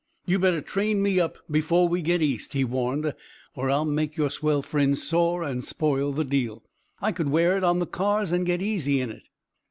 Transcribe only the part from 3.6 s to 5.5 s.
I'll make your swell friends sore